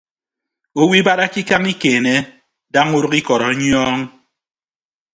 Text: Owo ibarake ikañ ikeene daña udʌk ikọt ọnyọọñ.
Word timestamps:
Owo 0.79 0.93
ibarake 0.99 1.39
ikañ 1.43 1.63
ikeene 1.73 2.15
daña 2.73 2.93
udʌk 2.97 3.13
ikọt 3.19 3.41
ọnyọọñ. 3.49 3.99